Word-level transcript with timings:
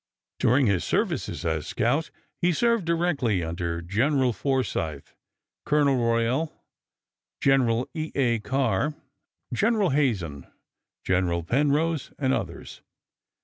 During 0.39 0.65
his 0.65 0.83
services 0.83 1.45
as 1.45 1.67
scout 1.67 2.09
he 2.39 2.51
served 2.51 2.85
directly 2.85 3.43
under 3.43 3.83
General 3.83 4.33
Forsyth, 4.33 5.13
Colonel 5.63 5.95
Royall, 5.97 6.51
Gen. 7.39 7.83
E. 7.93 8.11
A. 8.15 8.39
Carr, 8.39 8.95
General 9.53 9.91
Hazen, 9.91 10.47
General 11.03 11.43
Penrose, 11.43 12.13
and 12.17 12.33
others. 12.33 12.81